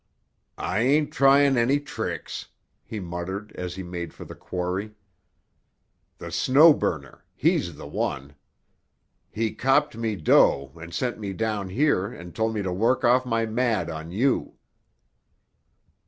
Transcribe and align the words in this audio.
"I 0.57 0.79
ain't 0.79 1.13
trying 1.13 1.57
any 1.57 1.79
tricks," 1.79 2.47
he 2.83 2.99
muttered 2.99 3.51
as 3.51 3.75
he 3.75 3.83
made 3.83 4.15
for 4.15 4.25
the 4.25 4.33
quarry. 4.33 4.95
"The 6.17 6.31
Snow 6.31 6.73
Burner—he's 6.73 7.75
the 7.75 7.85
one. 7.85 8.33
He 9.29 9.53
copped 9.53 9.95
me 9.95 10.15
dough 10.15 10.71
and 10.75 10.91
sent 10.91 11.19
me 11.19 11.33
down 11.33 11.69
here 11.69 12.07
and 12.11 12.33
told 12.35 12.55
me 12.55 12.63
to 12.63 12.73
work 12.73 13.03
off 13.05 13.27
my 13.27 13.45
mad 13.45 13.91
on 13.91 14.11
you." 14.11 14.55